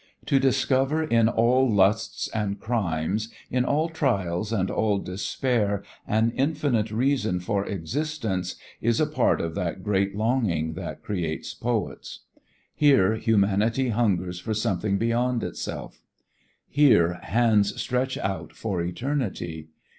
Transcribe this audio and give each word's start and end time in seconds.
To 0.25 0.39
discover 0.39 1.03
in 1.03 1.29
all 1.29 1.69
lusts 1.71 2.27
and 2.29 2.59
crimes, 2.59 3.31
in 3.51 3.63
all 3.63 3.87
trials 3.87 4.51
and 4.51 4.71
all 4.71 4.97
despair, 4.97 5.83
an 6.07 6.31
infinite 6.31 6.89
reason 6.89 7.39
for 7.39 7.63
existence 7.67 8.55
is 8.81 8.99
a 8.99 9.05
part 9.05 9.39
of 9.39 9.53
that 9.53 9.83
great 9.83 10.15
longing 10.15 10.73
that 10.73 11.03
creates 11.03 11.53
poets. 11.53 12.21
Here 12.73 13.13
humanity 13.13 13.89
hungers 13.89 14.39
for 14.39 14.55
something 14.55 14.97
beyond 14.97 15.43
itself. 15.43 16.01
Here 16.67 17.19
hands 17.21 17.79
stretch 17.79 18.17
out 18.17 18.53
for 18.53 18.81
eternity. 18.81 19.67